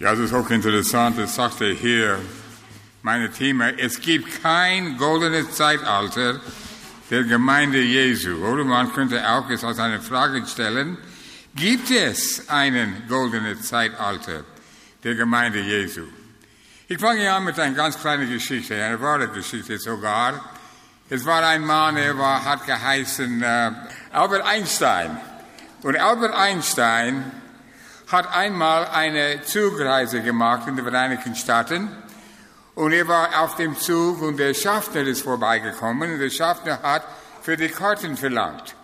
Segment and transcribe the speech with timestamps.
[0.00, 2.18] Ja, das ist auch interessant, das sagt er hier,
[3.02, 6.40] meine Thema, es gibt kein goldenes Zeitalter
[7.10, 8.36] der Gemeinde Jesu.
[8.36, 10.96] Oder man könnte auch es als eine Frage stellen,
[11.54, 14.44] gibt es einen goldenen Zeitalter
[15.04, 16.04] der Gemeinde Jesu?
[16.88, 20.42] Ich fange an mit einer ganz kleinen Geschichte, eine wahre Geschichte sogar.
[21.10, 23.72] Es war ein Mann, er war, hat geheißen äh,
[24.12, 25.20] Albert Einstein.
[25.82, 27.32] Und Albert Einstein
[28.10, 31.90] hat einmal eine Zugreise gemacht in die Vereinigten Staaten.
[32.74, 37.04] Und er war auf dem Zug und der Schaffner ist vorbeigekommen und der Schaffner hat
[37.42, 38.74] für die Karten verlangt.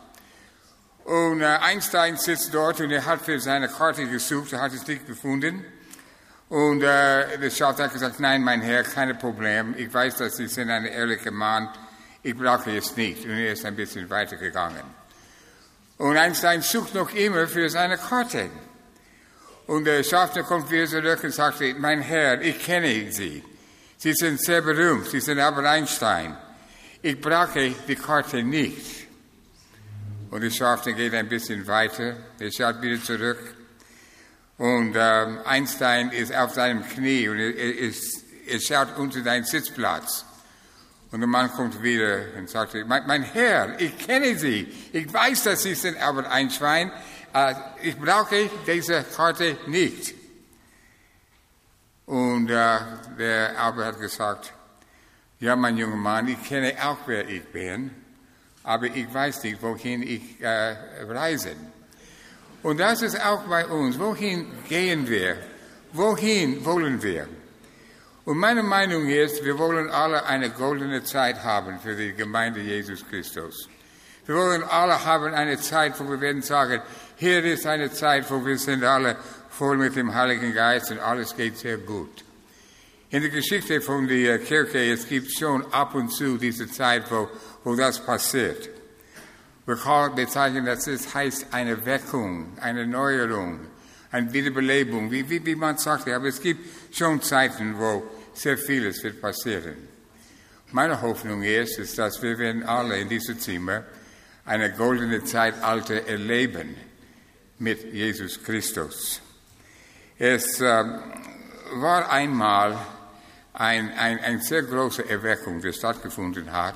[1.05, 4.87] Und äh, Einstein sitzt dort und er hat für seine Karte gesucht, er hat es
[4.87, 5.65] nicht gefunden.
[6.49, 9.75] Und äh, der Schaffner hat gesagt, nein, mein Herr, kein Problem.
[9.77, 11.69] Ich weiß, dass Sie sind ein ehrlicher Mann.
[12.23, 13.25] Ich brauche es nicht.
[13.25, 14.83] Und er ist ein bisschen weitergegangen.
[15.99, 18.51] Und Einstein sucht noch immer für seine Karte.
[19.67, 23.43] Und der Schaffner kommt wieder zurück und sagt, mein Herr, ich kenne Sie.
[23.99, 25.07] Sie sind sehr berühmt.
[25.07, 26.37] Sie sind Albert Einstein.
[27.03, 29.07] Ich brauche die Karte nicht.
[30.31, 32.17] Und der Schaffner geht ein bisschen weiter.
[32.39, 33.39] Er schaut wieder zurück.
[34.59, 40.25] Und ähm, Einstein ist auf seinem Knie und er, ist, er schaut unter seinen Sitzplatz.
[41.11, 44.67] Und der Mann kommt wieder und sagt, mein, mein Herr, ich kenne Sie.
[44.93, 46.91] Ich weiß, dass Sie sind Albert Einstein.
[47.35, 50.15] Äh, ich brauche diese Karte nicht.
[52.07, 52.79] Und äh,
[53.19, 54.53] der Albert hat gesagt,
[55.41, 57.91] ja, mein junger Mann, ich kenne auch, wer ich bin,
[58.63, 60.77] aber ich weiß nicht, wohin ich äh,
[61.09, 61.53] reise.
[62.63, 63.99] Und das ist auch bei uns.
[63.99, 65.37] Wohin gehen wir?
[65.93, 67.29] Wohin wollen wir?
[68.25, 73.05] Und meine Meinung ist, wir wollen alle eine goldene Zeit haben für die Gemeinde Jesus
[73.09, 73.69] Christus.
[74.27, 76.83] Wir wollen alle haben eine Zeit, wo wir werden sagen,
[77.17, 79.17] hier ist eine Zeit, wo wir sind alle
[79.51, 82.25] voll mit dem Heiligen Geist und alles geht sehr gut.
[83.11, 87.29] In der Geschichte von der Kirche, es gibt schon ab und zu diese Zeit, wo,
[87.63, 88.69] wo das passiert.
[89.65, 93.61] Wir bezeichnen das, das heißt eine Weckung, eine Neuerung,
[94.11, 96.09] eine Wiederbelebung, wie, wie, wie man sagt.
[96.09, 98.03] Aber es gibt schon Zeiten, wo
[98.35, 99.77] sehr vieles wird passieren.
[100.73, 103.85] Meine Hoffnung ist, ist, dass wir werden alle in diesem Zimmer
[104.47, 106.77] eine goldene Zeitalter erleben
[107.59, 109.21] mit Jesus Christus.
[110.19, 110.85] Es äh,
[111.75, 112.79] war einmal
[113.53, 116.75] ein, ein, eine sehr große Erweckung, die stattgefunden hat.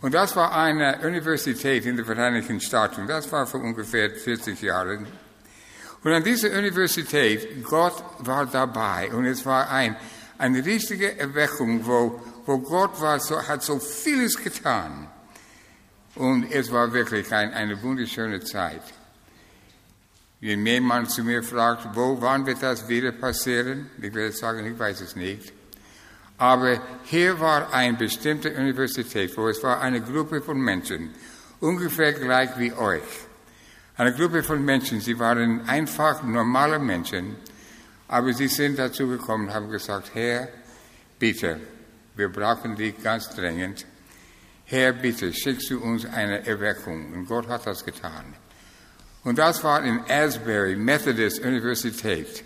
[0.00, 3.06] Und das war eine Universität in den Vereinigten Staaten.
[3.06, 5.06] Das war vor ungefähr 40 Jahren.
[6.02, 9.10] Und an dieser Universität, Gott war dabei.
[9.12, 9.96] Und es war ein,
[10.38, 15.08] eine richtige Erweckung, wo, wo Gott war, so, hat so vieles getan.
[16.16, 18.82] Und es war wirklich ein, eine wunderschöne Zeit.
[20.40, 23.90] Wenn jemand zu mir fragt, wo, wann wird das wieder passieren?
[24.00, 25.52] Ich werde sagen, ich weiß es nicht.
[26.38, 31.10] Aber hier war eine bestimmte Universität, wo es war eine Gruppe von Menschen,
[31.60, 33.02] ungefähr gleich wie euch.
[33.96, 37.36] Eine Gruppe von Menschen, sie waren einfach normale Menschen,
[38.08, 40.48] aber sie sind dazu gekommen und haben gesagt, Herr,
[41.18, 41.60] bitte,
[42.14, 43.86] wir brauchen dich ganz dringend.
[44.68, 47.12] Herr, bitte, schickst du uns eine Erweckung.
[47.12, 48.34] Und Gott hat das getan.
[49.22, 52.42] Und das war in Asbury, Methodist Universität.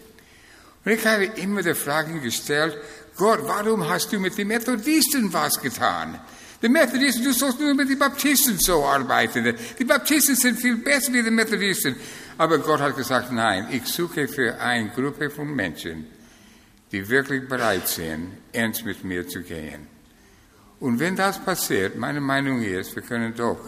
[0.85, 2.77] Und ich habe immer die Frage gestellt,
[3.17, 6.21] Gott, warum hast du mit den Methodisten was getan?
[6.63, 9.57] Die Methodisten, du sollst nur mit den Baptisten so arbeiten.
[9.79, 11.97] Die Baptisten sind viel besser wie die Methodisten.
[12.37, 16.07] Aber Gott hat gesagt, nein, ich suche für eine Gruppe von Menschen,
[16.93, 20.00] die wirklich bereit sind, ernst mit mir zu gehen.
[20.81, 23.61] Und wenn das passiert, meine Meinung ist, wir können doch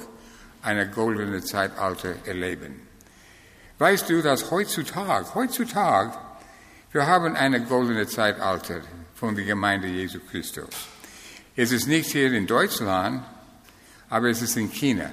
[0.63, 2.81] eine goldene Zeitalter erleben.
[3.79, 6.13] Weißt du, dass heutzutage, heutzutage,
[6.93, 8.81] wir haben eine goldene Zeitalter
[9.15, 10.69] von der Gemeinde Jesu Christus.
[11.55, 13.25] Es ist nicht hier in Deutschland,
[14.09, 15.11] aber es ist in China.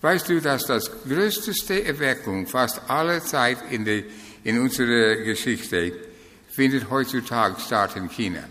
[0.00, 4.02] Weißt du, dass das größte Erweckung fast aller Zeit in, der,
[4.44, 5.92] in unserer Geschichte
[6.50, 8.44] findet heutzutage statt in China.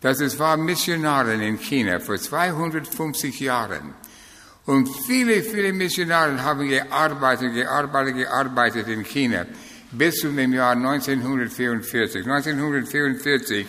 [0.00, 3.94] Dass es war Missionaren in China vor 250 Jahren
[4.66, 9.46] und viele, viele Missionare haben gearbeitet, gearbeitet, gearbeitet in China
[9.92, 12.26] bis zu dem Jahr 1944.
[12.26, 13.66] 1944,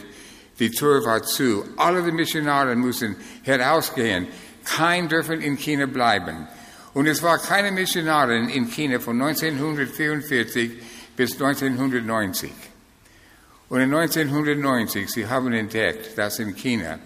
[0.59, 1.63] die Tür war zu.
[1.77, 4.27] Alle die Missionare mussten herausgehen.
[4.65, 6.47] Kein dürfen in China bleiben.
[6.93, 10.71] Und es war keine Missionarin in China von 1944
[11.15, 12.51] bis 1990.
[13.69, 16.99] Und in 1990, sie haben entdeckt, dass in China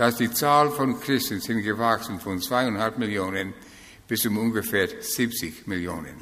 [0.00, 3.52] dass die Zahl von Christen sind gewachsen von zweieinhalb Millionen
[4.08, 6.16] bis um ungefähr 70 Millionen.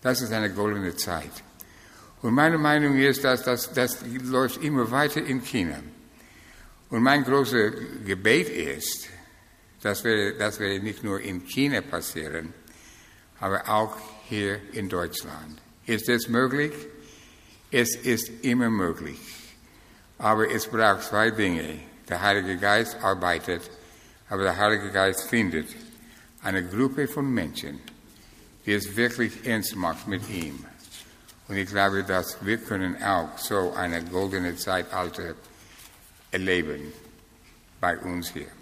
[0.00, 1.30] Das ist eine goldene Zeit.
[2.22, 5.80] Und meine Meinung ist, dass das, das läuft immer weiter in China.
[6.88, 7.74] Und mein großes
[8.06, 9.10] Gebet ist,
[9.82, 12.54] dass wir, dass wir nicht nur in China passieren,
[13.38, 13.98] aber auch
[14.30, 15.60] hier in Deutschland.
[15.84, 16.72] Ist das möglich?
[17.76, 19.18] Es ist immer möglich.
[20.18, 21.80] Aber es braucht zwei Dinge.
[22.08, 23.68] Der Heilige Geist arbeitet,
[24.28, 25.66] aber der Heilige Geist findet
[26.44, 27.80] eine Gruppe von Menschen,
[28.64, 30.64] die es wirklich ernst macht mit ihm.
[31.48, 35.34] Und ich glaube, dass wir können auch so eine goldene Zeitalter
[36.30, 36.92] erleben
[37.80, 38.52] bei uns hier.